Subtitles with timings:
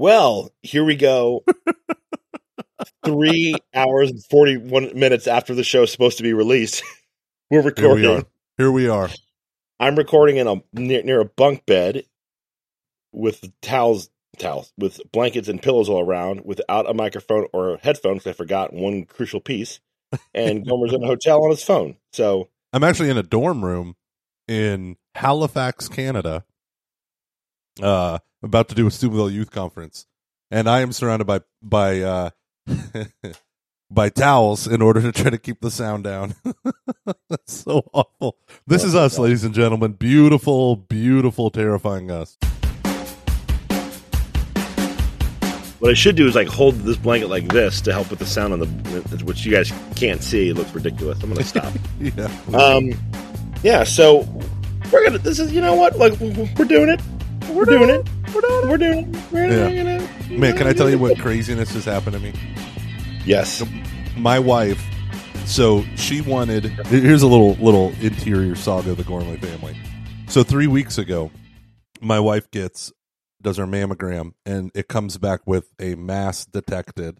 [0.00, 1.44] Well, here we go.
[3.04, 6.82] Three hours and 41 minutes after the show is supposed to be released.
[7.50, 8.08] We're Here recording.
[8.08, 8.22] we are.
[8.56, 9.10] Here we are.
[9.78, 12.04] I'm recording in a near, near a bunk bed
[13.12, 14.08] with towels,
[14.38, 18.26] towels with blankets and pillows all around, without a microphone or headphones.
[18.26, 19.80] I forgot one crucial piece.
[20.32, 21.96] And Gomer's in a hotel on his phone.
[22.14, 23.96] So I'm actually in a dorm room
[24.48, 26.46] in Halifax, Canada.
[27.80, 30.06] Uh, about to do a Steubenville Youth Conference,
[30.50, 32.30] and I am surrounded by by uh,
[33.90, 36.34] by towels in order to try to keep the sound down.
[37.28, 38.36] That's so awful.
[38.66, 39.92] This is us, ladies and gentlemen.
[39.92, 42.36] Beautiful, beautiful, terrifying us.
[45.80, 48.26] what I should do is like hold this blanket like this to help with the
[48.26, 48.66] sound on the,
[49.24, 50.50] which you guys can't see.
[50.50, 51.22] It looks ridiculous.
[51.22, 51.72] I'm gonna stop.
[52.00, 52.30] Yeah.
[52.54, 52.92] um,
[53.62, 53.84] yeah.
[53.84, 54.20] So
[54.92, 55.18] we're gonna.
[55.18, 55.98] This is you know what?
[55.98, 57.00] Like we're doing it.
[57.50, 58.08] We're doing it.
[58.34, 58.68] We're doing it.
[58.68, 59.32] We're doing it.
[59.32, 59.68] We're Yeah.
[59.68, 60.38] doing it.
[60.38, 62.32] Man, can I tell you what craziness just happened to me?
[63.26, 63.62] Yes.
[64.16, 64.82] my wife
[65.46, 69.76] so she wanted here's a little little interior saga of the gormley family
[70.28, 71.30] so three weeks ago
[72.00, 72.92] my wife gets
[73.40, 77.18] does her mammogram and it comes back with a mass detected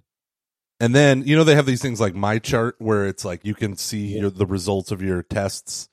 [0.81, 3.55] and then you know they have these things like my chart where it's like you
[3.55, 5.89] can see your, the results of your tests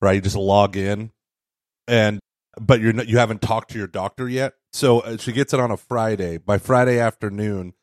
[0.00, 1.10] right you just log in
[1.86, 2.18] and
[2.58, 4.54] but you're not, you haven't talked to your doctor yet.
[4.72, 6.38] So uh, she gets it on a friday.
[6.38, 7.74] By friday afternoon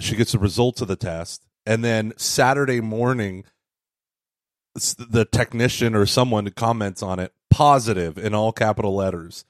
[0.00, 1.46] she gets the results of the test.
[1.66, 3.44] And then saturday morning
[4.74, 9.44] the technician or someone comments on it positive in all capital letters.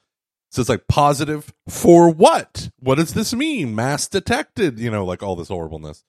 [0.51, 2.71] So it's like positive for what?
[2.79, 3.75] What does this mean?
[3.75, 6.05] Mass detected you know like all this horribleness.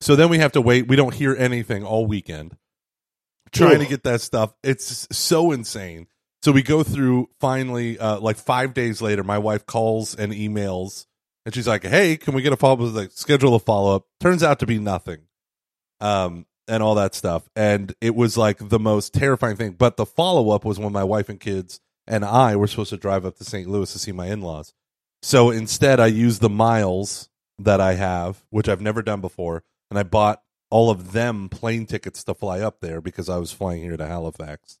[0.00, 0.86] So then we have to wait.
[0.86, 2.56] We don't hear anything all weekend.
[3.52, 4.52] Trying to get that stuff.
[4.64, 6.08] It's so insane
[6.44, 11.06] so we go through finally uh like five days later my wife calls and emails
[11.44, 12.94] and she's like, "Hey, can we get a follow up?
[12.94, 15.22] Like, schedule a follow up." Turns out to be nothing,
[16.00, 17.48] um, and all that stuff.
[17.54, 19.72] And it was like the most terrifying thing.
[19.72, 22.96] But the follow up was when my wife and kids and I were supposed to
[22.96, 23.68] drive up to St.
[23.68, 24.72] Louis to see my in laws.
[25.22, 29.98] So instead, I used the miles that I have, which I've never done before, and
[29.98, 33.82] I bought all of them plane tickets to fly up there because I was flying
[33.82, 34.78] here to Halifax.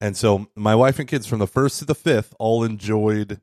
[0.00, 3.40] And so my wife and kids from the first to the fifth all enjoyed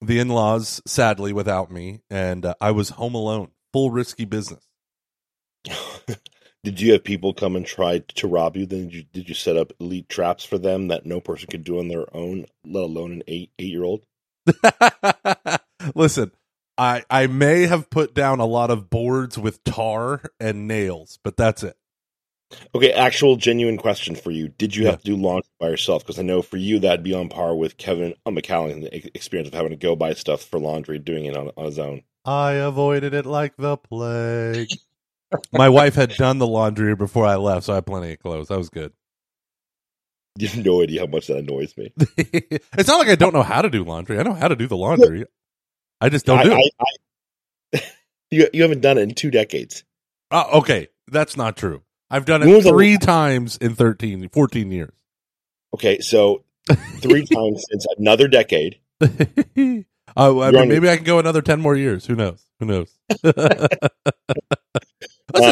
[0.00, 4.68] the in-laws sadly without me and uh, i was home alone full risky business
[6.64, 8.66] did you have people come and try to rob you?
[8.66, 11.64] Then did you, did you set up elite traps for them that no person could
[11.64, 14.04] do on their own, let alone an eight eight year old?
[15.94, 16.30] listen
[16.78, 21.36] i i may have put down a lot of boards with tar and nails but
[21.36, 21.76] that's it
[22.74, 24.92] Okay, actual genuine question for you: Did you Yeah.
[24.92, 26.02] have to do laundry by yourself?
[26.02, 29.48] Because I know for you that'd be on par with Kevin uh, McCallan, the experience
[29.48, 32.02] of having to go buy stuff for laundry, doing it on, on his own.
[32.24, 34.68] i avoided it like the plague
[35.52, 38.48] my wife had done the laundry before i left so i had plenty of clothes
[38.48, 38.92] that was good
[40.38, 41.92] You have no idea how much that annoys me.
[42.16, 44.66] it's not like i don't know how to do laundry i know how to do
[44.66, 45.24] the laundry
[46.00, 47.80] i just don't I, do it I, I,
[48.30, 49.84] you you haven't done it in two decades.
[50.30, 51.82] Oh, okay, that's not true.
[52.10, 54.92] I've done it the- three times in 13, 14 years.
[55.74, 56.44] Okay, so
[57.00, 58.78] three times since another decade.
[60.16, 62.06] oh, I mean, maybe I can go another 10 more years.
[62.06, 62.42] Who knows?
[62.60, 62.90] Who knows?
[63.22, 63.46] Listen,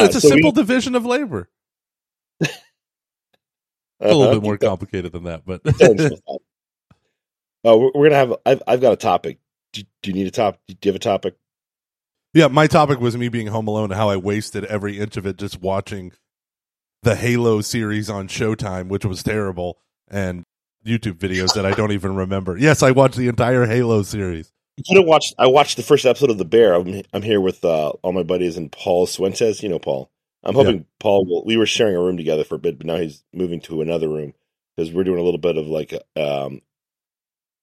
[0.05, 1.49] it's a so simple we- division of labor.
[3.99, 4.15] A Uh-huh.
[4.15, 5.61] little bit more complicated than that, but
[7.63, 8.33] Oh, we're, we're gonna have.
[8.45, 9.39] I've, I've got a topic.
[9.73, 10.59] Do, do you need a top?
[10.67, 11.35] Do you have a topic?
[12.33, 15.25] yeah, my topic was me being home alone and how I wasted every inch of
[15.25, 16.11] it just watching
[17.03, 19.77] the Halo series on Showtime, which was terrible,
[20.07, 20.43] and
[20.85, 22.57] YouTube videos that I don't even remember.
[22.57, 24.51] Yes, I watched the entire Halo series.
[24.85, 25.33] You have watched.
[25.39, 26.75] I watched the first episode of The Bear.
[26.75, 29.63] I'm, I'm here with uh, all my buddies and Paul Suentes.
[29.63, 30.11] You know Paul.
[30.43, 31.25] I'm hoping Paul.
[31.25, 33.81] Will, we were sharing a room together for a bit, but now he's moving to
[33.81, 34.33] another room
[34.75, 35.93] because we're doing a little bit of like.
[36.15, 36.61] Um,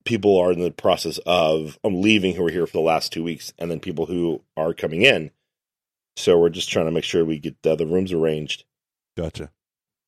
[0.04, 3.22] people are in the process of um, leaving who were here for the last two
[3.22, 5.30] weeks, and then people who are coming in.
[6.16, 8.64] So we're just trying to make sure we get uh, the rooms arranged.
[9.16, 9.50] Gotcha.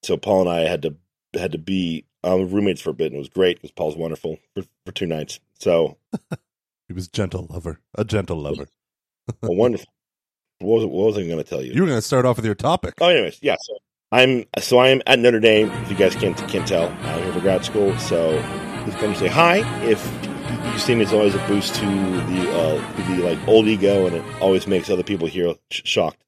[0.03, 0.97] So Paul and I had to
[1.35, 4.39] had to be um, roommates for a bit, and it was great because Paul's wonderful
[4.55, 5.41] for, for two nights.
[5.59, 5.97] So
[6.89, 8.69] He was gentle lover, a gentle lover.
[9.43, 9.89] a wonderful.
[10.61, 11.73] What was, what was I going to tell you?
[11.73, 12.95] You were going to start off with your topic.
[13.01, 13.57] Oh, anyways, yeah.
[13.61, 13.77] So
[14.13, 15.71] I'm so I am at Notre Dame.
[15.71, 17.97] If you guys can't can't tell, I'm here for grad school.
[17.99, 18.41] So
[18.85, 19.59] please come say hi.
[19.85, 20.03] If
[20.73, 24.17] you see me, it's always a boost to the uh, the like old ego, and
[24.17, 26.23] it always makes other people here sh- shocked.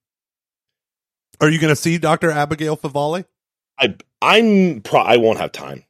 [1.40, 2.30] Are you going to see Dr.
[2.30, 3.24] Abigail Favale?
[3.78, 5.84] I I'm pro- I won't have time.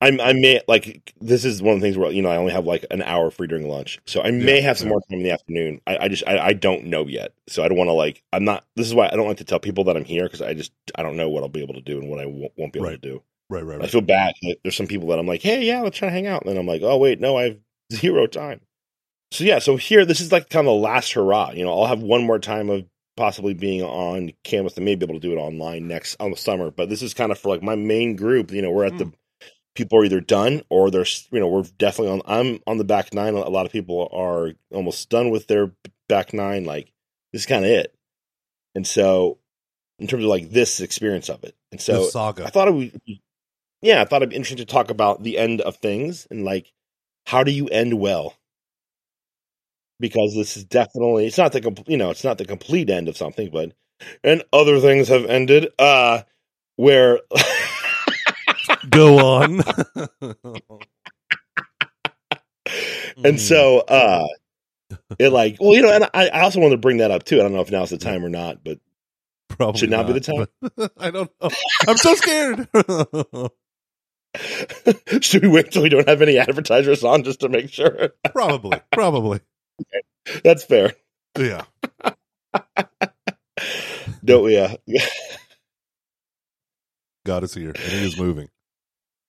[0.00, 2.52] I'm I may like this is one of the things where you know I only
[2.52, 4.90] have like an hour free during lunch, so I may Yeah, have some yeah.
[4.90, 5.80] more time in the afternoon.
[5.86, 8.44] I, I just I, I don't know yet, so I don't want to like I'm
[8.44, 8.66] not.
[8.76, 10.72] This is why I don't like to tell people that I'm here because I just
[10.96, 12.78] I don't know what I'll be able to do and what I won't, won't be
[12.78, 13.00] able Right.
[13.02, 13.22] to do.
[13.48, 13.84] Right, right, right.
[13.86, 14.34] I feel bad.
[14.42, 16.50] Like, There's some people that I'm like, hey, yeah, let's try to hang out, and
[16.50, 17.58] then I'm like, oh wait, no, I have
[17.92, 18.60] zero time.
[19.32, 21.52] So yeah, so here this is like kind of the last hurrah.
[21.52, 22.84] You know, I'll have one more time of
[23.16, 26.70] possibly being on campus and maybe able to do it online next on the summer.
[26.70, 28.50] But this is kind of for like my main group.
[28.50, 29.10] You know, we're at the hmm.
[29.74, 32.22] people are either done or they're you know we're definitely on.
[32.26, 33.34] I'm on the back nine.
[33.34, 35.72] A lot of people are almost done with their
[36.08, 36.64] back nine.
[36.64, 36.92] Like
[37.32, 37.94] this is kind of it.
[38.74, 39.38] And so,
[39.98, 42.44] in terms of like this experience of it, and so the saga.
[42.44, 43.00] I thought it would,
[43.80, 46.72] yeah, I thought it'd be interesting to talk about the end of things and like
[47.26, 48.34] how do you end well?
[49.98, 53.08] Because this is definitely it's not the com- you know it's not the complete end
[53.08, 53.72] of something, but
[54.22, 55.68] and other things have ended.
[55.78, 56.22] Uh,
[56.76, 57.20] where
[58.90, 59.56] Go on.
[63.24, 64.26] and so uh,
[65.18, 67.38] it like well you know and I, I also wanted to bring that up too.
[67.38, 68.78] I don't know if now's the time or not, but
[69.48, 70.46] Probably should now be the time
[70.98, 71.50] I don't know.
[71.88, 72.68] I'm so scared.
[75.22, 78.10] should we wait till we don't have any advertisers on just to make sure?
[78.32, 79.40] probably, probably.
[80.44, 80.94] That's fair.
[81.38, 81.64] Yeah.
[84.24, 84.58] Don't we?
[84.58, 84.76] Uh,
[87.24, 88.48] God is here, and He is moving.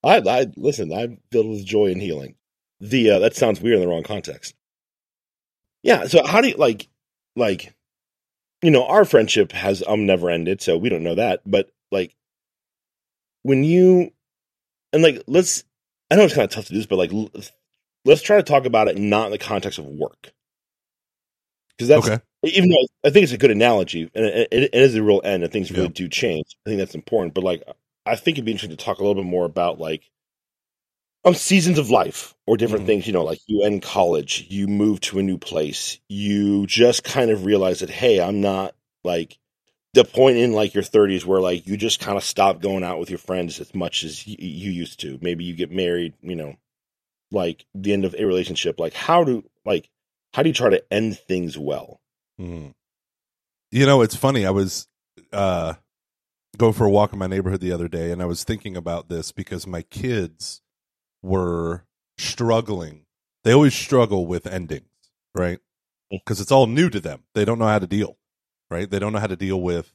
[0.03, 0.91] I, I listen.
[0.93, 2.35] I'm filled with joy and healing.
[2.79, 4.53] The uh, that sounds weird in the wrong context.
[5.83, 6.05] Yeah.
[6.05, 6.87] So how do you like,
[7.35, 7.73] like,
[8.61, 11.41] you know, our friendship has um never ended, so we don't know that.
[11.45, 12.15] But like,
[13.43, 14.11] when you
[14.93, 15.63] and like, let's.
[16.09, 17.11] I know it's kind of tough to do this, but like,
[18.05, 20.31] let's try to talk about it not in the context of work,
[21.77, 22.19] because that's Okay.
[22.43, 25.43] even though I think it's a good analogy and it, it, is a real end
[25.43, 25.93] and things really Yeah.
[25.93, 26.45] do change.
[26.65, 27.33] I think that's important.
[27.33, 27.63] But like,
[28.05, 30.09] I think it'd be interesting to talk a little bit more about like
[31.25, 32.87] um seasons of life or different Mhm.
[32.87, 33.07] things.
[33.07, 37.31] You know, like you end college, you move to a new place, you just kind
[37.31, 39.37] of realize that hey, I'm not like
[39.93, 42.99] the point in like your 30s where like you just kind of stop going out
[42.99, 45.17] with your friends as much as y- you used to.
[45.21, 46.13] Maybe you get married.
[46.21, 46.55] You know,
[47.31, 48.79] like the end of a relationship.
[48.79, 49.89] Like how do like
[50.33, 52.01] how do you try to end things well?
[52.39, 52.73] Mhm.
[53.71, 54.45] You know, it's funny.
[54.45, 54.87] I was
[55.33, 55.73] uh,
[56.57, 59.09] going for a walk in my neighborhood the other day, and I was thinking about
[59.09, 60.61] this because my kids
[61.21, 61.85] were
[62.17, 63.05] struggling.
[63.43, 64.89] They always struggle with endings,
[65.35, 65.59] right?
[66.09, 67.23] Because it's all new to them.
[67.33, 68.17] They don't know how to deal,
[68.69, 68.89] right?
[68.89, 69.93] They don't know how to deal with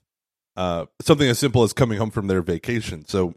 [0.57, 3.07] uh, something as simple as coming home from their vacation.
[3.07, 3.35] So,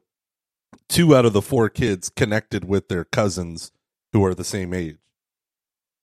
[0.89, 3.71] two out of the four kids connected with their cousins
[4.12, 4.97] who are the same age,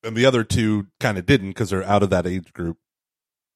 [0.05, 2.79] and the other two kind of didn't because they're out of that age group.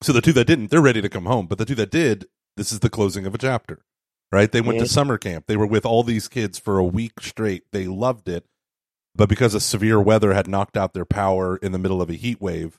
[0.03, 1.47] So the two that didn't, they're ready to come home.
[1.47, 2.27] But the two that did,
[2.57, 3.83] this is the closing of a chapter,
[4.31, 4.51] right?
[4.51, 4.91] They went to Mhm.
[4.91, 5.47] summer camp.
[5.47, 7.65] They were with all these kids for a week straight.
[7.73, 8.45] They loved it.
[9.15, 12.15] But because of severe weather had knocked out their power in the middle of a
[12.15, 12.79] heat wave,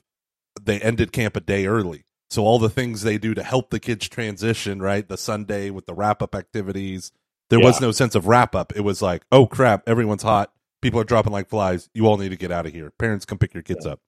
[0.60, 2.04] they ended camp a day early.
[2.30, 5.08] So all the things they do to help the kids transition, right?
[5.08, 7.10] The Sunday with the wrap up activities,
[7.50, 8.72] there was no sense of wrap up.
[8.76, 10.52] It was like, oh crap, everyone's hot.
[10.82, 11.88] People are dropping like flies.
[11.94, 12.92] You all need to get out of here.
[12.98, 14.00] Parents come pick your kids up.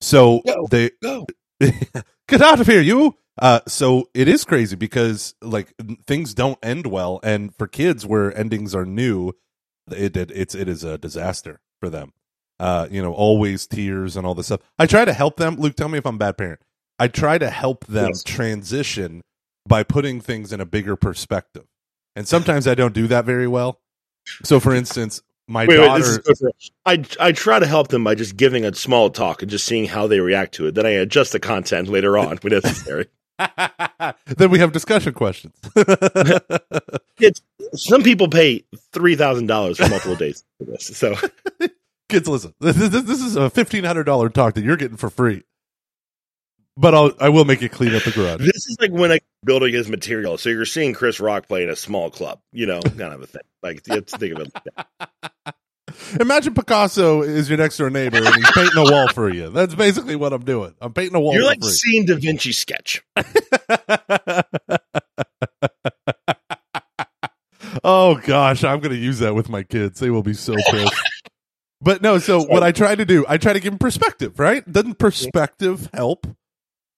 [0.00, 0.66] So Go.
[0.70, 1.26] they Go.
[1.60, 3.16] get out of here, you.
[3.40, 5.72] Uh, so it is crazy because like
[6.06, 9.32] things don't end well, and for kids where endings are new,
[9.90, 12.12] it, it it's it is a disaster for them.
[12.60, 14.60] Uh, you know, always tears and all this stuff.
[14.78, 15.56] I try to help them.
[15.56, 16.60] Luke, tell me if I'm a bad parent.
[16.98, 18.22] I try to help them Yes.
[18.22, 19.22] transition
[19.66, 21.64] by putting things in a bigger perspective,
[22.14, 23.80] and sometimes I don't do that very well.
[24.44, 25.98] So, for instance, my Wait, wait, daughter.
[26.02, 26.52] this is good for-
[26.86, 29.84] I I try to help them by just giving a small talk and just seeing
[29.86, 30.74] how they react to it.
[30.74, 33.06] Then I adjust the content later on when necessary.
[34.26, 35.54] then we have discussion questions.
[37.18, 37.42] it's
[37.74, 40.86] some people pay three thousand dollars for multiple days for this.
[40.86, 41.14] So
[42.08, 42.54] Kids, listen.
[42.60, 45.44] This, this, this is a fifteen hundred dollar talk that you're getting for free.
[46.76, 48.40] But I'll I will make it clean up the garage.
[48.40, 50.38] this is like when a building his material.
[50.38, 53.26] So you're seeing Chris Rock play in a small club, you know, kind of a
[53.26, 53.42] thing.
[53.62, 54.52] Like you have to think of it.
[54.54, 55.54] Like that.
[56.20, 59.50] Imagine Picasso is your next door neighbor and he's painting a wall for you.
[59.50, 60.74] That's basically what I'm doing.
[60.80, 63.02] I'm painting a wall You're like seeing Da Vinci sketch.
[67.84, 70.00] oh gosh, I'm going to use that with my kids.
[70.00, 70.94] They will be so pissed.
[71.80, 74.70] but no, so what I try to do, I try to give them perspective, right?
[74.70, 76.26] Doesn't perspective help?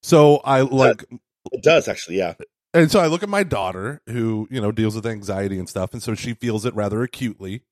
[0.05, 1.07] So I like
[1.51, 2.35] It does actually, yeah.
[2.75, 5.95] and so I look at my daughter who, you know, deals with anxiety and stuff,
[5.95, 7.63] and so she feels it rather acutely.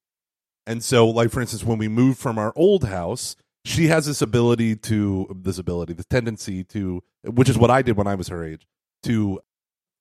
[0.66, 3.36] And so, like for instance, when we moved from our old house,
[3.66, 7.98] she has this ability to this ability, this tendency to, which is what I did
[7.98, 8.66] when I was her age,
[9.02, 9.38] to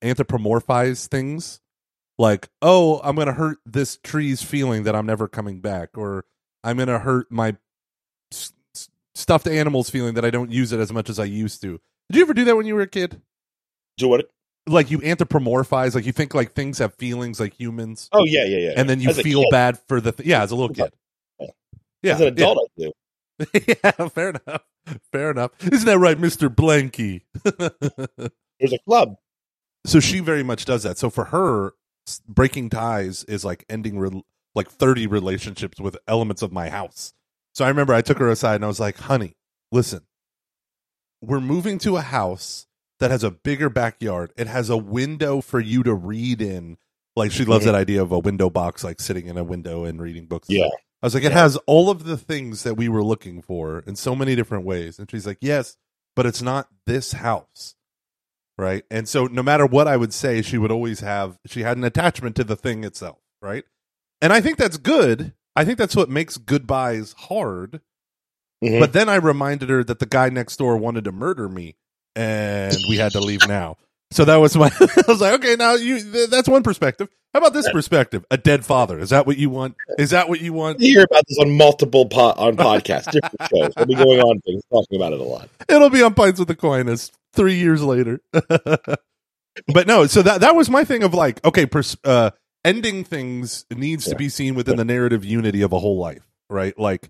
[0.01, 1.59] anthropomorphize things.
[2.17, 6.23] like, oh, I'm going to hurt this tree's feeling that I'm never coming back, or
[6.63, 7.57] I'm going to hurt my
[9.15, 11.81] stuffed animal's feeling that I don't use it as much as I used to.
[12.11, 13.21] Did you ever do that when you were a kid?
[13.97, 14.29] Do what?
[14.67, 18.57] Like you anthropomorphize, like you think like things have feelings like humans, Oh yeah, yeah,
[18.57, 18.73] yeah.
[18.77, 20.93] and then you As feel bad for the th- yeah as a little kid.
[21.39, 21.47] Yeah.
[22.03, 22.91] Yeah, As an adult, I do.
[23.53, 24.61] yeah, yeah, fair enough,
[25.11, 25.51] fair enough.
[25.63, 27.21] Isn't that right, Mister Blanky?
[28.59, 29.15] There's a club.
[29.85, 30.97] so she very much does that.
[30.99, 31.73] So for her,
[32.27, 37.13] breaking ties is like ending re- like 30 relationships with elements of my house.
[37.53, 39.35] So I remember I took her aside and I was like, honey,
[39.71, 40.01] listen,
[41.21, 42.67] we're moving to a house
[42.99, 44.31] that has a bigger backyard.
[44.37, 46.77] It has a window for you to read in.
[47.15, 47.67] Like she loves Mhm.
[47.67, 50.47] that idea of a window box, like sitting in a window and reading books.
[50.49, 50.69] Yeah.
[51.01, 51.39] I was like, it Yeah.
[51.41, 54.97] has all of the things that we were looking for in so many different ways.
[54.99, 55.77] And she's like, yes,
[56.15, 57.75] but it's not this house.
[58.57, 58.85] Right.
[58.91, 61.83] And so no matter what I would say, she would always have, she had an
[61.83, 63.17] attachment to the thing itself.
[63.41, 63.63] Right.
[64.21, 65.33] And I think that's good.
[65.55, 67.81] I think that's what makes goodbyes hard.
[68.63, 68.79] Mhm.
[68.79, 71.75] But then I reminded her that the guy next door wanted to murder me
[72.15, 73.77] and we had to leave now.
[74.11, 77.07] So that was my, I was like, okay, now you, th- that's one perspective.
[77.33, 78.25] How about this perspective?
[78.29, 78.99] A dead father.
[78.99, 79.75] Is that what you want?
[79.97, 80.81] Is that what you want?
[80.81, 83.71] You hear about this on multiple po- on podcasts, different shows.
[83.77, 85.47] We'll be going on things, talking about it a lot.
[85.69, 88.19] It'll be on Pints with Aquinas three years later.
[88.33, 92.31] but no, so that that was my thing of like, okay, pers- uh,
[92.65, 96.77] ending things needs to be seen within the narrative unity of a whole life, right?
[96.77, 97.09] Like,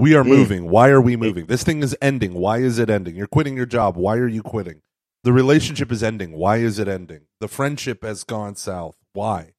[0.00, 0.70] we are moving.
[0.70, 1.46] Why are we moving?
[1.46, 2.32] This thing is ending.
[2.32, 3.16] Why is it ending?
[3.16, 3.96] You're quitting your job.
[3.96, 4.80] Why are you quitting?
[5.24, 6.32] The relationship is ending.
[6.32, 7.26] Why is it ending?
[7.40, 8.96] The friendship has gone south.
[9.12, 9.52] Why?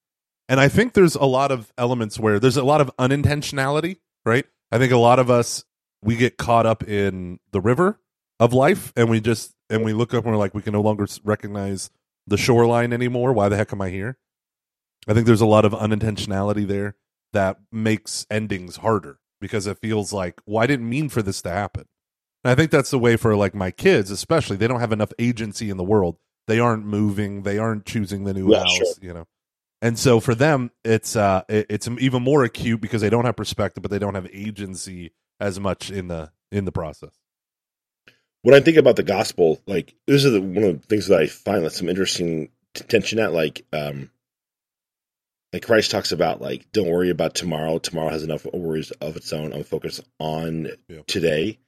[0.48, 4.44] And I think there's a lot of elements where there's a lot of unintentionality, right?
[4.72, 5.64] I think a lot of us
[6.02, 8.00] we get caught up in the river
[8.40, 10.80] of life and we just and we look up and we're like we can no
[10.80, 11.88] longer recognize
[12.26, 13.32] the shoreline anymore.
[13.32, 14.18] Why the heck am I here?
[15.06, 16.96] I think there's a lot of unintentionality there
[17.32, 21.50] that makes endings harder because it feels like, well, I didn't mean for this to
[21.50, 21.84] happen.
[22.44, 24.56] And I think that's the way for like my kids, especially.
[24.56, 26.16] They don't have enough agency in the world.
[26.46, 27.42] They aren't moving.
[27.42, 28.70] They aren't choosing the new Yeah, house.
[28.70, 28.86] sure.
[29.02, 29.26] You know,
[29.82, 33.36] and so for them, it's uh, it- it's even more acute because they don't have
[33.36, 37.10] perspective, but they don't have agency as much in the in the process.
[38.42, 41.20] when I think about the gospel, like this is the, one of the things that
[41.20, 43.32] I find like some interesting tension at.
[43.32, 44.10] Like, um,
[45.52, 47.78] like Christ talks about, like, don't worry about tomorrow.
[47.78, 49.52] Tomorrow has enough worries of its own.
[49.52, 51.00] I'm focused on Yeah.
[51.06, 51.58] today.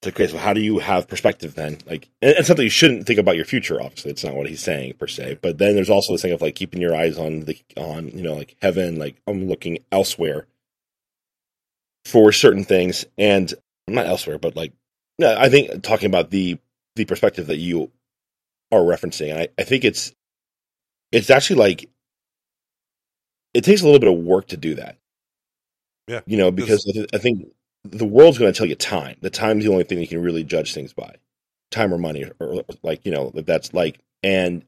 [0.00, 0.28] It's okay.
[0.28, 1.78] So how do you have perspective then?
[1.84, 3.82] Like, and it's something you shouldn't think about your future.
[3.82, 5.38] Obviously, it's not what he's saying per se.
[5.42, 8.22] But then there's also this thing of like keeping your eyes on the on you
[8.22, 8.96] know like heaven.
[8.98, 10.46] Like I'm looking elsewhere
[12.04, 13.52] for certain things, and
[13.88, 14.72] not elsewhere, but like
[15.18, 16.58] no, I think talking about the
[16.94, 17.90] the perspective that you
[18.70, 20.12] are referencing, and I, I think it's
[21.10, 21.90] it's actually like
[23.54, 24.98] it takes a little bit of work to do that.
[26.06, 27.46] Yeah, you know, because I th- I think
[27.84, 29.16] the world's going to tell you time.
[29.20, 31.16] The time's the only thing you can really judge things by,
[31.70, 34.64] time or money, or, like you know that's like and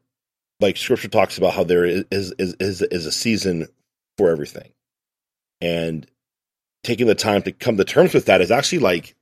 [0.61, 3.67] like Scripture talks about how there is is is is a season
[4.19, 4.73] for everything,
[5.61, 6.07] and
[6.83, 9.15] taking the time to come to terms with that is actually like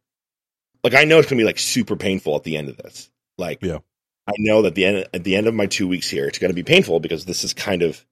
[0.84, 3.10] like I know it's gonna be like super painful at the end of this.
[3.36, 3.78] Like Yeah.
[4.26, 6.54] I know that the end at the end of my two weeks here, it's gonna
[6.54, 8.04] be painful because this is kind of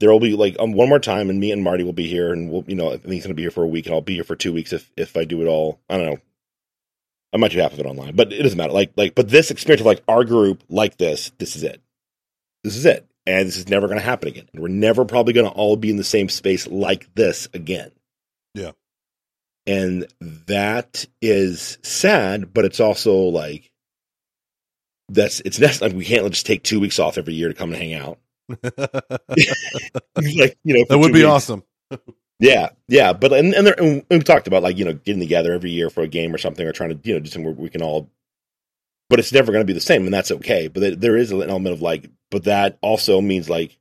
[0.00, 2.32] there will be like um, one more time and me and Marty will be here
[2.32, 4.00] and we'll you know, I think he's gonna be here for a week and I'll
[4.00, 6.18] be here for two weeks if if I do it all I don't know.
[7.32, 8.72] I might do half of it online, but it doesn't matter.
[8.72, 11.82] Like like but this experience of like our group like this, this is it.
[12.64, 13.06] This is it.
[13.26, 14.48] And this is never gonna happen again.
[14.52, 17.90] And we're never probably gonna all be in the same space like this again
[18.54, 18.72] Yeah,
[19.66, 23.70] and that is sad but it's also like
[25.08, 27.78] that's it's necessary we can't just take two weeks off every year to come and
[27.78, 28.18] hang out
[30.36, 31.26] like you know that would be weeks.
[31.26, 31.64] awesome.
[32.40, 35.52] yeah yeah but and, and, there, and we've talked about like you know getting together
[35.54, 37.54] every year for a game or something or trying to you know do something where
[37.54, 38.10] we can all
[39.10, 41.32] but it's never going to be the same and that's okay but there- there is
[41.32, 43.78] an element of like but that also means like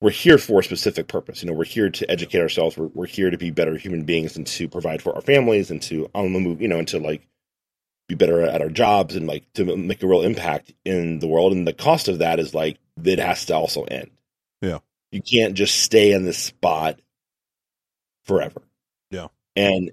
[0.00, 1.42] we're here for a specific purpose.
[1.42, 2.76] You know, we're here to educate ourselves.
[2.76, 5.80] We're, we're here to be better human beings and to provide for our families and
[5.82, 7.26] to on the move, you know, and to like
[8.08, 11.52] be better at our jobs and like to make a real impact in the world.
[11.52, 14.10] And the cost of that is like it has to also end.
[14.60, 14.78] Yeah.
[15.10, 17.00] You can't just stay in this spot
[18.24, 18.62] forever.
[19.10, 19.28] Yeah.
[19.56, 19.92] And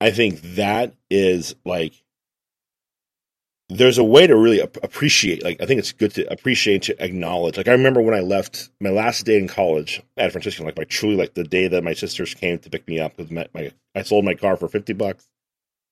[0.00, 1.94] I think that is like
[3.68, 7.04] there's a way to really ap- appreciate like i think it's good to appreciate to
[7.04, 10.76] acknowledge like i remember when i left my last day in college at franciscan like
[10.76, 13.46] my truly like the day that my sisters came to pick me up because my,
[13.54, 15.26] my i sold my car for 50 bucks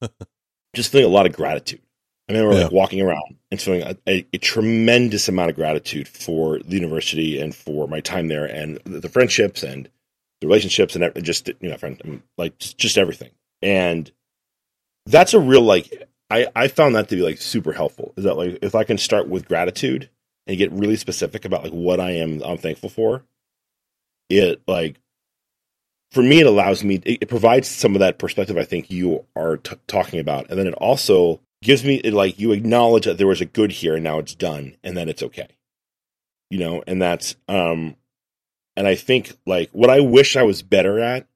[0.74, 1.80] just feeling a lot of gratitude
[2.28, 2.62] I remember Yeah.
[2.64, 7.38] like walking around and feeling a, a, a tremendous amount of gratitude for the university
[7.40, 9.90] and for my time there and the, the friendships and
[10.40, 13.30] the relationships and just you know friend mean, like just, just everything.
[13.60, 14.10] And
[15.06, 18.14] that's a real like I I found that to be like super helpful.
[18.16, 20.08] Is that like if I can start with gratitude
[20.46, 23.22] and get really specific about like what I am I'm thankful for,
[24.30, 24.98] it like
[26.14, 29.58] for me it allows me it, provides some of that perspective I think you are
[29.58, 33.26] t- talking about, and then it also gives me it, like you acknowledge that there
[33.26, 35.48] was a good here and now it's done and then it's okay,
[36.50, 37.96] you know, and that's um,
[38.76, 41.26] and I think like what I wish I was better at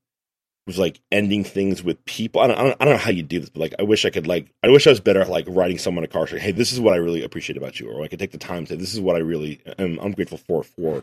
[0.66, 2.40] was like ending things with people.
[2.40, 4.04] I don't, I don't, I don't know how you do this, but like I wish
[4.04, 6.30] I could like I wish I was better at like writing someone a card.
[6.30, 8.38] Like, hey, this is what I really appreciate about you, or I could take the
[8.38, 8.76] time to.
[8.76, 9.98] This is what I really am.
[10.00, 11.02] I'm grateful for for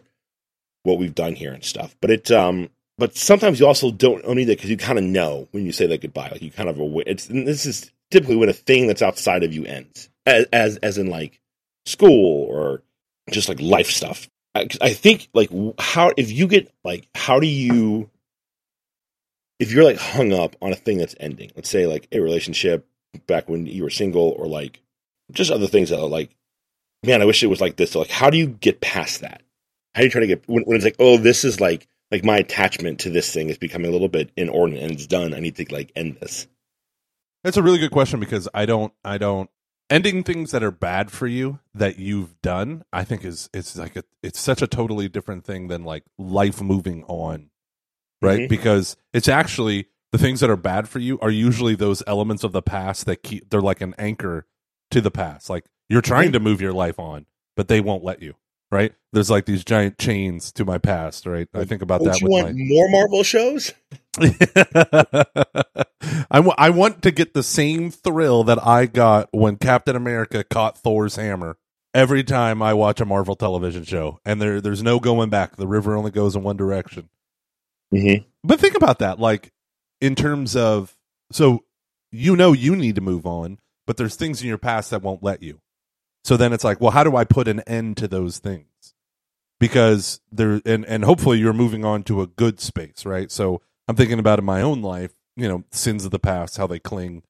[0.84, 1.96] what we've done here and stuff.
[2.00, 5.48] But it um, but sometimes you also don't need it because you kind of know
[5.52, 6.30] when you say that goodbye.
[6.30, 9.54] Like you kind of awa- it's this is typically when a thing that's outside of
[9.54, 11.40] you ends, as as, as in like
[11.86, 12.82] school or
[13.32, 14.30] just like life stuff.
[14.54, 15.50] I, I think like
[15.80, 18.10] how if you get like how do you
[19.60, 22.88] if you're like hung up on a thing that's ending, let's say like a relationship
[23.28, 24.82] back when you were single, or like
[25.32, 26.36] just other things that are like,
[27.04, 27.92] man, I wish it was like this.
[27.92, 29.42] So like, how do you get past that?
[29.94, 32.24] How do you try to get when, when it's like, oh, this is like like
[32.24, 35.34] my attachment to this thing is becoming a little bit inordinate and it's done.
[35.34, 36.48] I need to like end this.
[37.44, 39.50] That's a really good question because I don't I don't
[39.90, 43.96] ending things that are bad for you that you've done, I think is it's like
[43.96, 47.50] a it's such a totally different thing than like life moving on.
[48.22, 48.42] Right?
[48.42, 48.50] Mhm.
[48.50, 52.52] Because it's actually the things that are bad for you are usually those elements of
[52.52, 54.48] the past that keep they're like an anchor
[54.92, 55.50] to the past.
[55.50, 58.36] Like you're trying to move your life on, but they won't let you.
[58.76, 58.94] Right?
[59.14, 61.48] There's like these giant chains to my past, right?
[61.54, 63.74] I think about Don't that you want my more Marvel shows?
[66.30, 70.44] I wa- I want to get the same thrill that I got when Captain America
[70.44, 71.58] caught Thor's hammer
[71.94, 74.20] every time I watch a Marvel television show.
[74.26, 75.56] And there there's no going back.
[75.56, 77.08] The river only goes in one direction.
[77.94, 78.26] Mm-hmm.
[78.44, 79.54] But think about that like
[80.02, 80.94] in terms of
[81.32, 81.64] so
[82.12, 85.24] you know you need to move on, but there's things in your past that won't
[85.24, 85.62] let you.
[86.26, 88.66] So then it's like, well, how do I put an end to those things?
[89.60, 93.32] Because there and and hopefully you're moving on to a good space, right?
[93.32, 96.66] So I'm thinking about in my own life, you know, sins of the past, how
[96.66, 97.22] they cling,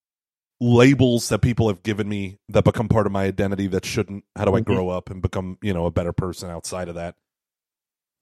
[0.62, 4.24] labels that people have given me that become part of my identity that shouldn't.
[4.38, 4.66] How do I Mhm.
[4.66, 7.16] grow up and become, you know, a better person outside of that?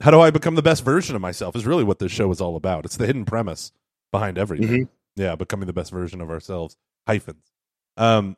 [0.02, 2.42] How do I become the best version of myself is really what this show is
[2.42, 2.84] all about.
[2.84, 3.72] It's the hidden premise
[4.12, 4.90] behind everything.
[5.16, 6.76] Yeah, becoming the best version of ourselves.
[7.08, 7.52] Hyphens.
[7.96, 8.38] Um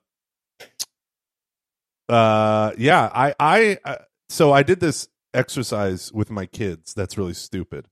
[2.09, 3.95] uh yeah, I I uh,
[4.29, 7.87] so I did this exercise with my kids that's really stupid.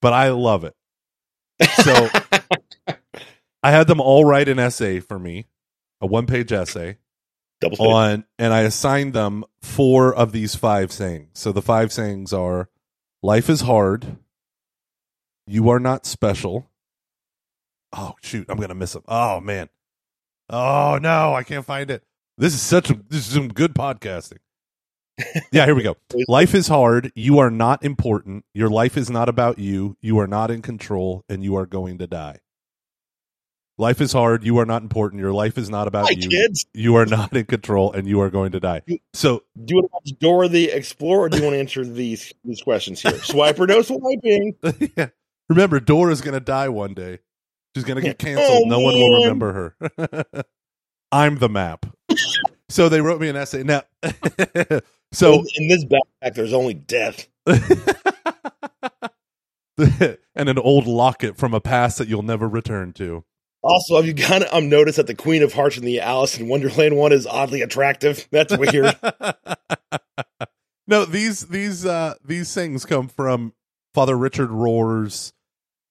[0.00, 0.74] But I love it.
[1.82, 2.08] So
[3.62, 5.46] I had them all write an essay for me,
[6.00, 6.98] a one-page essay
[7.60, 11.30] double on and I assigned them four of these five sayings.
[11.34, 12.68] So the five sayings are
[13.22, 14.18] life is hard,
[15.46, 16.68] you are not special.
[17.92, 19.04] Oh shoot, I'm gonna miss them.
[19.08, 19.68] Oh man.
[20.50, 22.02] Oh no, I can't find it.
[22.36, 24.38] This is such a this is some good podcasting.
[25.52, 25.96] yeah, here we go.
[26.26, 30.26] Life is hard, you are not important, your life is not about you, you are
[30.26, 32.40] not in control, and you are going to die.
[33.78, 36.66] Life is hard, you are not important, your life is not about Hi, you kids.
[36.74, 38.82] you are not in control and you are going to die.
[39.12, 41.84] So Do you want to watch Dora the Explorer or do you want to answer
[41.84, 43.18] these these questions here?
[43.18, 44.56] Swipe or no swiping?
[44.96, 45.08] yeah.
[45.48, 47.18] remember, Dora's going to die one day.
[47.74, 48.62] She's going to get oh, canceled.
[48.64, 50.44] Oh, no one will remember her.
[51.10, 51.86] I'm the map.
[52.68, 53.62] So they wrote me an essay.
[53.62, 53.82] Now,
[55.12, 57.28] so in, in this backpack, there's only death.
[59.76, 63.24] and an old locket from a past that you'll never return to.
[63.62, 66.38] Also, have you got to um, notice that the Queen of Hearts and the Alice
[66.38, 68.28] in Wonderland one is oddly attractive?
[68.30, 68.94] That's weird.
[70.86, 73.54] no, these these uh these things come from
[73.94, 75.32] Father Richard Rohr's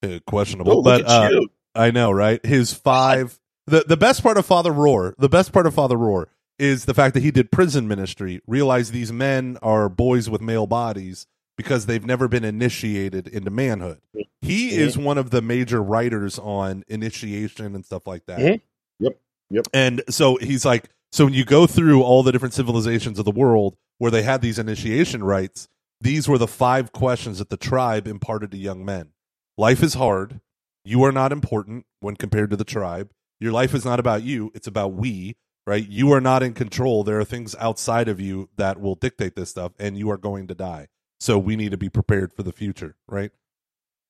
[0.04, 1.42] uh, questionable, oh, look but uh.
[1.74, 2.46] I know, right?
[2.46, 3.40] His five.
[3.66, 6.28] The the best part of Father Rohr, the best part of Father Rohr
[6.60, 8.42] is the fact that he did prison ministry.
[8.48, 14.02] Realize these men are boys with male bodies because they've never been initiated into manhood.
[14.42, 18.62] He is one of the major writers on initiation and stuff like that.
[19.00, 19.20] Yep.
[19.50, 19.68] Yep.
[19.74, 23.32] And so he's like, so when you go through all the different civilizations of the
[23.32, 25.68] world where they had these initiation rites,
[26.02, 29.10] these were the five questions that the tribe imparted to young men.
[29.58, 30.42] Life is hard.
[30.84, 33.12] You are not important when compared to the tribe.
[33.39, 35.88] Your life is not about you, it's about we, right?
[35.88, 37.04] You are not in control.
[37.04, 40.47] There are things outside of you that will dictate this stuff, and you are going
[40.47, 40.88] to die.
[41.19, 43.32] So we need to be prepared for the future, right?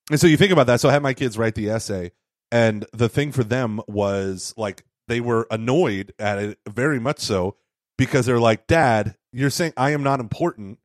[0.10, 0.80] And so you think about that.
[0.80, 2.12] So I had my kids write the essay,
[2.52, 7.56] and the thing for them was like they were annoyed at it very much so
[7.98, 10.80] because they're like, Dad, you're saying I am not important.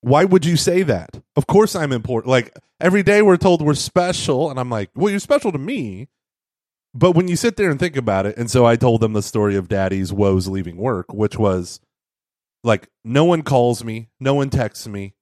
[0.00, 1.22] Why would you say that?
[1.36, 2.30] Of course I'm important.
[2.30, 6.08] Like every day we're told we're special, and I'm like, well, you're special to me.
[6.94, 9.22] But when you sit there and think about it, and so I told them the
[9.22, 11.80] story of Daddy's woes leaving work, which was
[12.62, 15.14] like, no one calls me, no one texts me.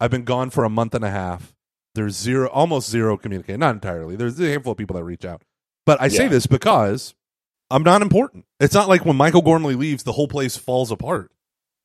[0.00, 1.54] I've been gone for a month and a half.
[1.94, 3.60] There's zero, almost zero communication.
[3.60, 4.16] Not entirely.
[4.16, 5.42] There's a handful of people that reach out.
[5.84, 7.14] But I say this because
[7.70, 8.44] I'm not important.
[8.60, 11.32] It's not like when Michael Gormley leaves, the whole place falls apart.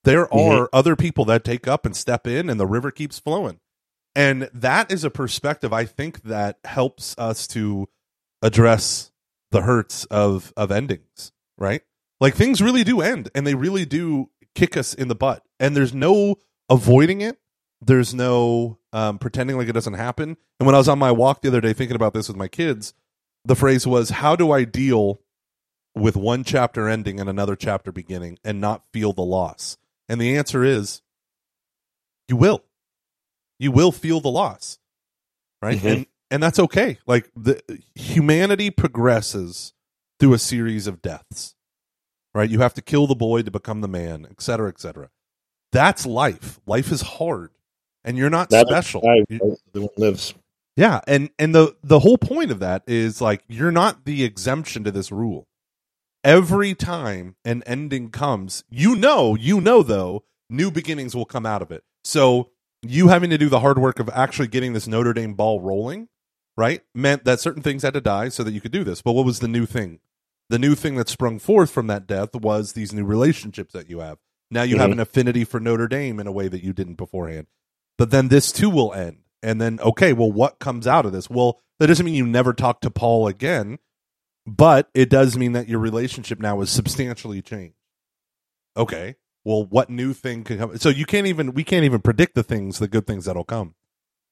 [0.04, 0.62] There mm-hmm.
[0.62, 3.60] are other people that take up and step in, and the river keeps flowing.
[4.16, 7.88] And that is a perspective I think that helps us to
[8.42, 9.13] address
[9.54, 11.82] the hurts of of endings, right?
[12.20, 15.76] Like things really do end, and they really do kick us in the butt, and
[15.76, 16.36] there's no
[16.70, 17.38] avoiding it.
[17.80, 20.38] There's no um, pretending like it doesn't happen.
[20.60, 22.48] And when I was on my walk the other day thinking about this with my
[22.48, 22.94] kids,
[23.46, 25.22] the phrase was, "How do I deal
[25.96, 29.78] with one chapter ending and another chapter beginning, and not feel the loss?"
[30.10, 31.02] And the answer is,
[32.28, 32.64] you will.
[33.60, 34.80] You will feel the loss,
[35.62, 35.78] right?
[35.80, 35.92] Mhm.
[35.92, 36.98] And and that's okay.
[37.08, 37.62] Like the
[37.96, 39.74] humanity progresses
[40.20, 41.56] through a series of deaths,
[42.34, 42.50] right?
[42.50, 45.10] You have to kill the boy to become the man, et cetera, et cetera.
[45.72, 46.60] That's life.
[46.66, 47.52] Life is hard,
[48.04, 49.02] and you're not That's special.
[49.30, 50.34] You- the one lives.
[50.76, 54.84] yeah, and and the the whole point of that is like you're not the exemption
[54.86, 55.48] to this rule.
[56.24, 61.62] Every time an ending comes, you know, you know though, new beginnings will come out
[61.62, 61.84] of it.
[62.06, 62.50] So
[62.82, 66.08] you having to do the hard work of actually getting this Notre Dame ball rolling,
[66.58, 66.82] right?
[66.94, 69.02] Meant that certain things had to die so that you could do this.
[69.02, 70.00] But what was the new thing?
[70.50, 74.00] The new thing that sprung forth from that death was these new relationships that you
[74.00, 74.18] have.
[74.52, 74.94] Now you have Mhm.
[74.94, 77.48] an affinity for Notre Dame in a way that you didn't beforehand.
[77.98, 79.20] But then this too will end.
[79.42, 81.30] And then, okay, well, what comes out of this?
[81.30, 83.80] Well, that doesn't mean you never talk to Paul again,
[84.46, 87.76] but it does mean that your relationship now is substantially changed.
[88.78, 90.78] Okay, well, what new thing can come?
[90.78, 93.76] So you can't even, we can't even predict the things, the good things that'll come.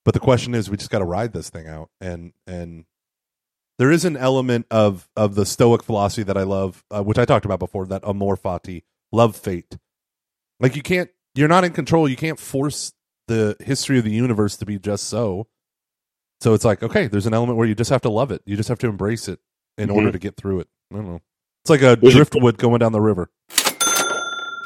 [0.03, 1.89] But the question is, we just got to ride this thing out.
[1.99, 2.85] And, and,
[3.79, 7.25] there is an element of of the Stoic philosophy that I love, uh, which I
[7.25, 7.87] talked about before.
[7.87, 9.75] That amor fati, love fate.
[10.59, 12.07] Like you can't, you're not in control.
[12.07, 12.93] You can't force
[13.27, 15.47] the history of the universe to be just so.
[16.41, 18.43] So it's like, okay, there's an element where you just have to love it.
[18.45, 19.39] You just have to embrace it
[19.79, 19.95] in Mhm.
[19.95, 20.67] order to get through it.
[20.91, 21.21] I don't know.
[21.63, 23.31] It's like a driftwood going down the river.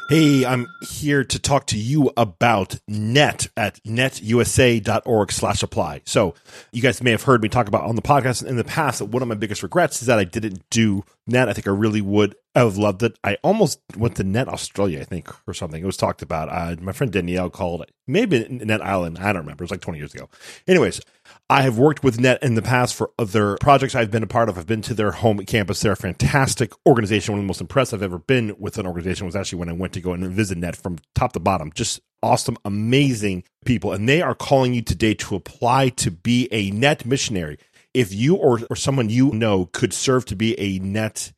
[0.08, 6.02] Hey, I'm here to talk to you about net at netusa.org slash apply.
[6.04, 6.34] So
[6.70, 9.06] you guys may have heard me talk about on the podcast in the past that
[9.06, 11.48] one of my biggest regrets is that I didn't do net.
[11.48, 13.18] I think I really would have loved it.
[13.24, 15.82] I almost went to net Australia, I think, or something.
[15.82, 16.50] It was talked about.
[16.50, 19.18] Uh, my friend Danielle called maybe net island.
[19.18, 19.64] I don't remember.
[19.64, 20.28] It was like 20 years ago.
[20.68, 21.00] Anyways,
[21.48, 24.48] I have worked with Net in the past for other projects I've been a part
[24.48, 24.58] of.
[24.58, 25.80] I've been to their home campus.
[25.80, 27.34] They're a fantastic organization.
[27.34, 29.72] One of the most impressed I've ever been with an organization was actually when I
[29.72, 31.70] went to go and visit Net from top to bottom.
[31.72, 33.92] Just awesome, amazing people.
[33.92, 37.58] And they are calling you today to apply to be a Net missionary.
[37.94, 41.32] If you or, or someone you know could serve to be a Net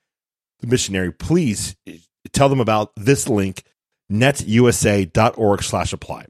[0.62, 1.76] missionary, please
[2.32, 3.62] tell them about this link,
[4.10, 6.24] netusa.org slash apply.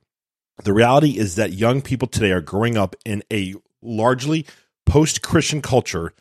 [0.64, 4.46] The reality is that young people today are growing up in a largely
[4.86, 6.12] post Christian culture,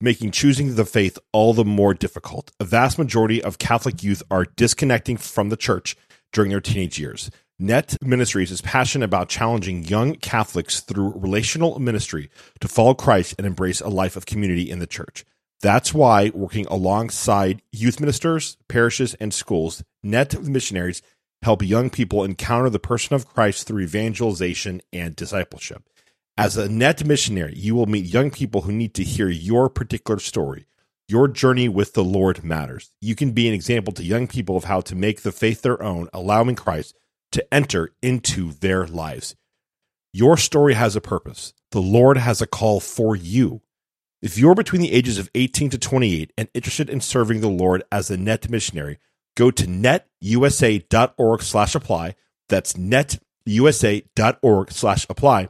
[0.00, 2.52] making choosing the faith all the more difficult.
[2.60, 5.96] A vast majority of Catholic youth are disconnecting from the church
[6.32, 7.30] during their teenage years.
[7.58, 12.28] Net Ministries is passionate about challenging young Catholics through relational ministry
[12.60, 15.24] to follow Christ and embrace a life of community in the church.
[15.62, 21.00] That's why, working alongside youth ministers, parishes, and schools, Net Missionaries
[21.42, 25.85] help young people encounter the person of Christ through evangelization and discipleship.
[26.38, 30.20] As a net missionary, you will meet young people who need to hear your particular
[30.20, 30.66] story.
[31.08, 32.92] Your journey with the Lord matters.
[33.00, 35.82] You can be an example to young people of how to make the faith their
[35.82, 36.94] own, allowing Christ
[37.32, 39.34] to enter into their lives.
[40.12, 41.54] Your story has a purpose.
[41.70, 43.62] The Lord has a call for you.
[44.20, 47.82] If you're between the ages of 18 to 28 and interested in serving the Lord
[47.90, 48.98] as a net missionary,
[49.36, 52.14] go to netusa.org slash apply.
[52.50, 53.10] That's netusa.org
[54.70, 55.48] slash apply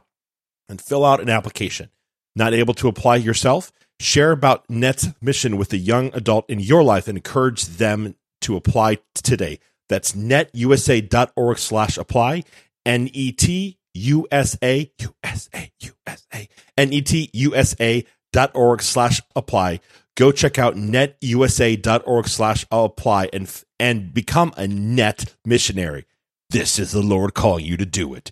[0.69, 1.89] and fill out an application.
[2.35, 3.71] Not able to apply yourself?
[3.99, 8.55] Share about Net's mission with a young adult in your life and encourage them to
[8.55, 9.59] apply today.
[9.89, 12.43] That's netusa.org slash apply.
[12.85, 19.79] N-E-T-U-S-A, U-S-A, U-S-A, N-E-T-U-S-A dot org slash apply.
[20.15, 26.05] Go check out netusa.org slash apply and, and become a net missionary.
[26.49, 28.31] This is the Lord calling you to do it.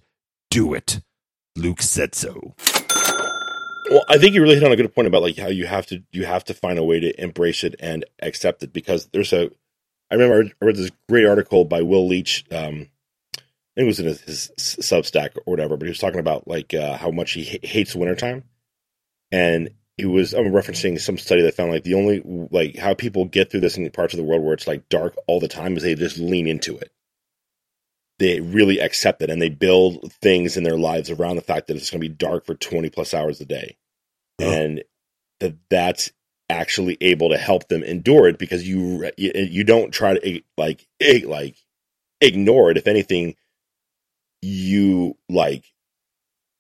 [0.50, 1.02] Do it.
[1.56, 2.56] Luke said so.
[3.90, 5.86] Well, I think you really hit on a good point about like how you have
[5.88, 9.32] to you have to find a way to embrace it and accept it because there's
[9.32, 9.52] a.
[10.12, 12.46] I remember I read this great article by Will Leitch.
[12.52, 12.90] Um,
[13.38, 16.48] I think it was in his, his Substack or whatever, but he was talking about
[16.48, 18.44] like uh, how much he h- hates wintertime,
[19.32, 23.26] and he was I'm referencing some study that found like the only like how people
[23.26, 25.78] get through this in parts of the world where it's like dark all the time
[25.78, 26.92] is they just lean into it.
[28.20, 31.76] They really accept it and they build things in their lives around the fact that
[31.76, 33.78] it's going to be dark for 20 plus hours a day.
[34.40, 34.52] Yeah.
[34.52, 34.84] And
[35.40, 36.12] that that's
[36.50, 40.88] actually able to help them endure it because you you don't try to like
[41.26, 41.58] like
[42.22, 43.36] ignore it if anything
[44.42, 45.66] you like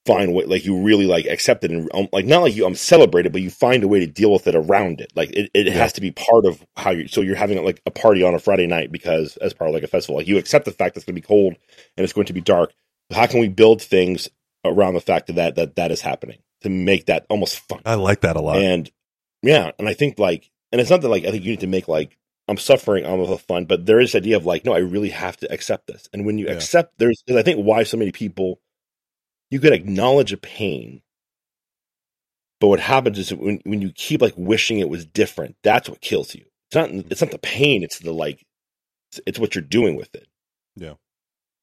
[0.05, 2.75] find way like you really like accept it and um, like not like you um
[2.75, 5.11] celebrate it but you find a way to deal with it around it.
[5.15, 5.73] Like it, it yeah.
[5.73, 8.39] has to be part of how you so you're having like a party on a
[8.39, 10.99] friday night because as part of like a festival like you accept the fact that
[10.99, 11.55] it's going to be cold
[11.97, 12.73] and it's going to be dark.
[13.11, 14.29] How can we build things
[14.63, 17.81] around the fact that that that, that is happening to make that almost fun?
[17.85, 18.57] I like that a lot.
[18.57, 18.91] And
[19.45, 21.67] yeah and i think like and it's not that like i think you need to
[21.67, 24.73] make like i'm suffering I'm of fun but there is this idea of like no
[24.73, 26.09] i really have to accept this.
[26.11, 26.53] And when you yeah.
[26.53, 28.59] accept there's i think why so many people
[29.51, 31.01] you could acknowledge a pain
[32.60, 36.01] but what happens is when, when you keep like wishing it was different that's what
[36.01, 36.45] kills you.
[36.69, 38.45] It's not it's not the pain it's the like
[39.12, 40.27] it's, it's what you're doing with it.
[40.75, 40.93] Yeah.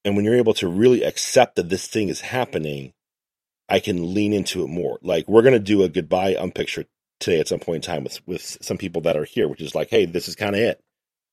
[0.05, 2.93] And when you're able to really accept that this thing is happening
[3.69, 4.99] i can lean into it more.
[5.03, 6.87] Like we're going to do a goodbye um unpicture
[7.21, 9.75] today at some point in time with with some people that are here which is
[9.75, 10.81] like hey this is kind of it.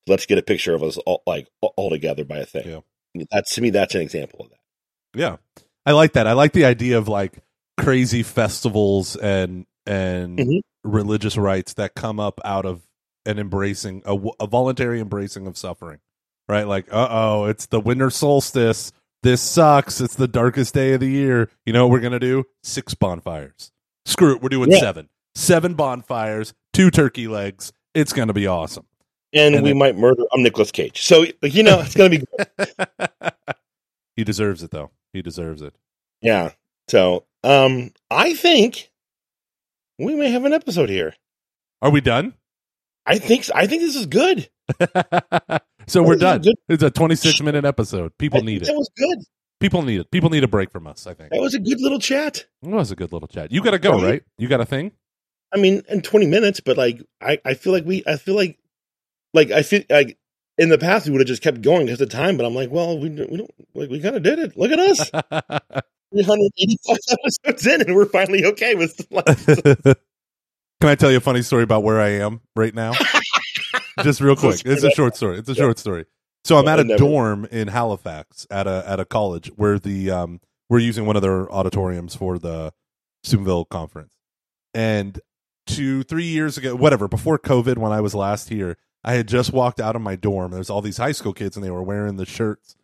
[0.08, 2.82] Let's get a picture of us all like all together by a thing.
[3.16, 3.24] Yeah.
[3.30, 5.20] that's to me that's an example of that.
[5.20, 6.28] Yeah I like that.
[6.28, 7.40] I like the idea of like
[7.80, 10.90] crazy festivals and and mm-hmm.
[10.90, 12.82] religious rites that come up out of
[13.26, 16.00] an embracing a, a voluntary embracing of suffering.
[16.48, 16.68] Right?
[16.68, 18.92] Like, uh oh, it's the winter solstice.
[19.22, 20.00] This sucks.
[20.00, 21.50] It's the darkest day of the year.
[21.66, 22.46] You know what we're gonna do?
[22.64, 23.72] Six bonfires.
[24.06, 24.42] Screw it.
[24.42, 24.80] We're doing yeah.
[24.80, 25.10] seven.
[25.36, 27.72] Seven bonfires, two turkey legs.
[27.94, 28.86] It's gonna be awesome.
[29.32, 31.02] And, and we then, might murder I'm Nicolas Cage.
[31.02, 32.24] So you know it's gonna be
[34.20, 34.92] He deserves it though.
[35.14, 35.74] He deserves it.
[36.22, 36.52] Yeah.
[36.90, 38.92] So, um, I think
[39.98, 41.14] we may have an episode here.
[41.82, 42.34] Are we done?
[43.06, 44.50] I think I think this is good.
[45.88, 46.44] so we're done.
[46.68, 48.12] It's a 26 minute episode.
[48.18, 48.66] People need it.
[48.66, 49.20] That was good.
[49.62, 50.12] People need it.
[50.12, 51.08] People need a break from us.
[51.08, 52.46] I think that was a good little chat.
[52.62, 53.54] It was a good little chat.
[53.54, 54.04] You got to go, right?
[54.04, 54.24] right?
[54.38, 54.92] You got a thing.
[55.54, 58.60] I mean, in 20 minutes, but like, I, I feel like we, I feel like,
[59.34, 60.19] like I feel like
[60.60, 62.38] in the past we would have just kept going because of time.
[62.38, 64.56] But I'm like, well, we, we don't like we kind of did it.
[64.56, 65.10] Look at us.
[66.12, 69.46] 385 episodes in, and we're finally okay with life.
[70.82, 72.94] Can I tell you a funny story about where I am right now?
[74.04, 74.62] Just real quick.
[74.66, 75.38] It's a short story.
[75.38, 76.06] It's a short story.
[76.46, 80.42] So I'm at a dorm in Halifax at a at a college where the um
[80.70, 82.74] we're using one of their auditoriums for the
[83.24, 84.16] Steubenville conference.
[84.74, 85.20] And
[85.68, 89.54] two, three years ago, whatever, before COVID, when I was last here, I had just
[89.54, 90.52] walked out of my dorm.
[90.52, 92.76] There's all these high school kids and they were wearing the shirts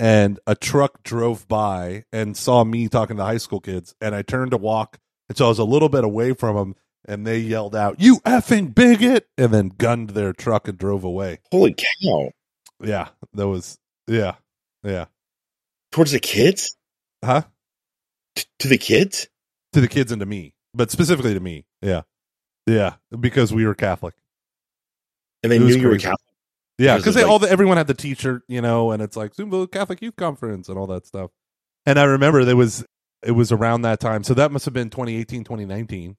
[0.00, 4.22] and a truck drove by and saw me talking to high school kids and I
[4.22, 6.74] turned to walk and so I was a little bit away from them
[7.06, 11.40] and they yelled out, "You effing bigot!" and then gunned their truck and drove away.
[11.50, 12.30] Holy cow!
[12.82, 14.36] Yeah, that was yeah,
[14.82, 15.06] yeah.
[15.92, 16.76] Towards the kids,
[17.24, 17.42] huh?
[18.34, 19.28] T- to the kids,
[19.72, 21.66] to the kids and to me, but specifically to me.
[21.82, 22.02] Yeah,
[22.66, 24.14] yeah, because we were Catholic,
[25.42, 26.18] and they knew you were Catholic.
[26.78, 29.70] Yeah, because like, all the everyone had the T-shirt, you know, and it's like Zumba
[29.70, 31.30] Catholic Youth Conference and all that stuff.
[31.86, 32.84] And I remember there was
[33.24, 36.16] it was around that time, so that must have been 2018, 2019.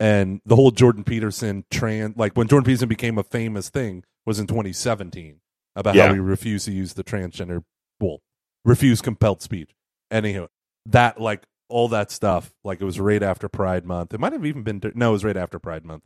[0.00, 4.40] And the whole Jordan Peterson trans, like when Jordan Peterson became a famous thing, was
[4.40, 5.40] in 2017
[5.76, 6.08] about yeah.
[6.08, 7.62] how he refused to use the transgender,
[8.00, 8.18] well,
[8.64, 9.70] refused compelled speech.
[10.10, 10.48] Anyhow,
[10.86, 14.12] that like all that stuff, like it was right after Pride Month.
[14.12, 16.02] It might have even been no, it was right after Pride Month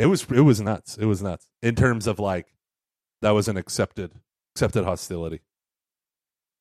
[0.00, 0.96] it was it was nuts.
[0.96, 2.46] It was nuts in terms of like
[3.20, 4.12] that was an accepted
[4.54, 5.40] accepted hostility.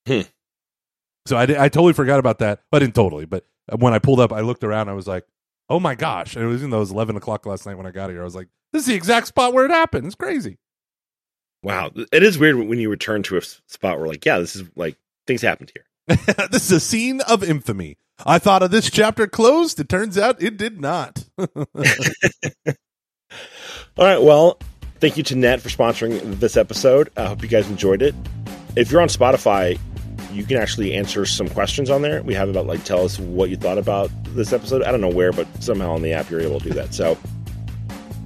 [0.06, 0.22] Hmm.
[1.26, 2.62] So I, I totally forgot about that.
[2.72, 3.46] I didn't totally, but
[3.78, 4.90] when I pulled up, I looked around.
[4.90, 5.26] I was like,
[5.70, 7.86] "Oh my gosh!" And it was even though it was eleven o'clock last night when
[7.86, 8.22] I got here.
[8.22, 10.58] I was like, "This is the exact spot where it happened." It's crazy.
[11.64, 14.64] Wow, it is weird when you return to a spot where, like, yeah, this is
[14.76, 14.98] like
[15.28, 16.18] things happened here.
[16.52, 17.98] this is a scene of infamy.
[18.26, 19.80] I thought of this chapter closed.
[19.80, 21.26] It turns out it did not.
[23.98, 24.22] All right.
[24.22, 24.58] Well,
[25.00, 27.10] thank you to Net for sponsoring this episode.
[27.18, 28.16] I hope you guys enjoyed it.
[28.76, 29.80] If you're on Spotify,
[30.32, 32.22] you can actually answer some questions on there.
[32.24, 34.84] We have about like tell us what you thought about this episode.
[34.84, 36.94] I don't know where, but somehow on the app you're able to do that.
[36.94, 37.18] So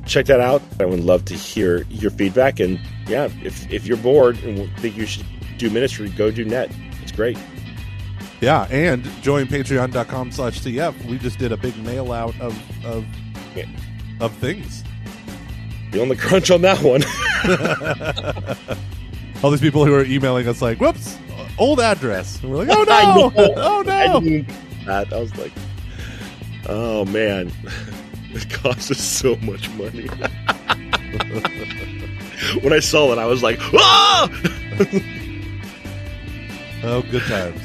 [0.06, 0.62] check that out.
[0.80, 2.60] I would love to hear your feedback.
[2.60, 5.26] And yeah, if if you're bored and think you should
[5.58, 6.72] do ministry, go do Net.
[7.02, 7.38] It's great.
[8.42, 11.06] Yeah, and join patreon.com slash CF.
[11.06, 13.06] We just did a big mail out of of,
[13.56, 13.66] Yeah.
[14.20, 14.84] of things.
[15.94, 17.04] Be on the crunch on that one.
[19.44, 21.20] All these people who are emailing us like, whoops,
[21.60, 22.42] old address.
[22.42, 24.20] And we're like, oh I no, oh no.
[24.86, 25.14] that.
[25.14, 25.52] I was like,
[26.68, 27.52] oh man,
[28.32, 30.08] it costs us so much money.
[32.64, 34.30] when I saw it, I was like, ah,
[36.86, 37.62] Oh, good times.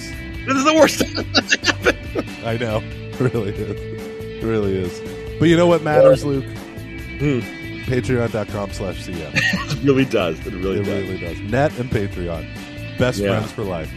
[0.47, 1.99] this is the worst time that's happened.
[2.45, 2.81] I know.
[2.85, 4.43] It really is.
[4.43, 5.39] It really is.
[5.41, 6.45] But you know what matters, Luke?
[7.19, 7.41] Hmm.
[7.89, 9.33] Patreon.com slash CF.
[9.79, 10.39] It really does.
[10.47, 11.09] It really It does.
[11.09, 11.41] really does.
[11.41, 12.47] Net and Patreon.
[12.99, 13.39] Best Yeah.
[13.39, 13.91] friends for life.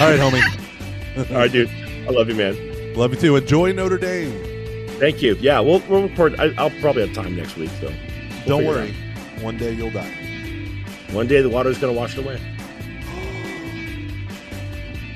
[0.00, 1.30] All right, homie.
[1.30, 1.68] All right, dude.
[2.06, 2.94] I love you, man.
[2.94, 3.36] Love you too.
[3.36, 4.32] Enjoy Notre Dame.
[5.00, 5.34] Thank you.
[5.40, 6.38] Yeah, we'll, we'll record.
[6.38, 7.88] I, I'll probably have time next week, so
[8.46, 8.94] we'll Don't worry.
[9.40, 10.12] One day you'll die.
[11.10, 12.40] One day the water's going to wash it away.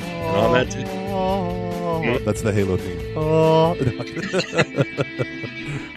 [0.00, 0.74] And on that,
[1.11, 3.00] Oh, That's the Halo theme.
[3.16, 3.74] Oh.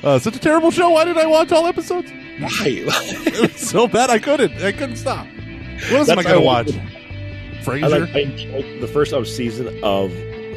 [0.03, 0.89] uh, such a terrible show.
[0.89, 2.11] Why did I watch all episodes?
[2.39, 2.49] why?
[2.65, 4.53] It was so bad I couldn't.
[4.61, 5.25] I couldn't stop.
[5.27, 6.69] What else am I going to watch?
[6.69, 8.01] I Frasier?
[8.07, 10.11] like I enjoyed the first uh, season of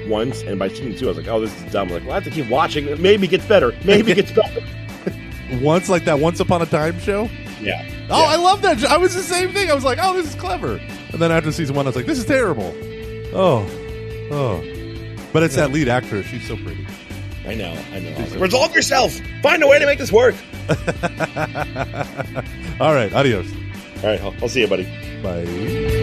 [0.09, 2.13] once, and by season two, I was like, "Oh, this is dumb." I'm like, well,
[2.13, 2.87] I have to keep watching.
[3.01, 3.73] Maybe it gets better.
[3.85, 4.61] Maybe it gets better.
[5.63, 7.29] Once like that Once Upon a Time show?
[7.61, 7.87] Yeah.
[8.11, 8.29] Oh, Yeah.
[8.31, 8.83] I love that.
[8.87, 9.71] I was the same thing.
[9.71, 10.81] I was like, oh, this is clever.
[11.13, 12.75] And then after season one, I was like, this is terrible.
[13.35, 13.67] Oh,
[14.33, 14.63] oh.
[15.33, 16.27] But it's that lead actress.
[16.27, 16.87] She's so pretty.
[17.47, 17.73] I know.
[17.93, 18.11] I know.
[18.17, 19.19] I was like, Resolve yourself.
[19.43, 20.35] Find a way to make this work.
[22.81, 23.13] All right.
[23.13, 23.47] Adios.
[24.03, 24.21] All right.
[24.21, 24.85] I'll, I'll see you, buddy.
[25.23, 26.01] Bye.